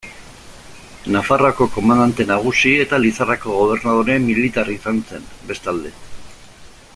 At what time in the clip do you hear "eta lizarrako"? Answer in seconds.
2.85-3.53